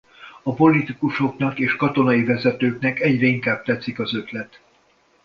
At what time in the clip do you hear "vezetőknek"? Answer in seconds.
2.23-2.99